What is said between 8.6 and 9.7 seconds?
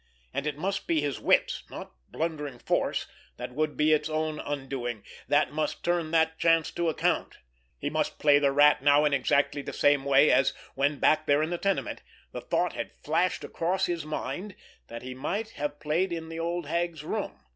now in exactly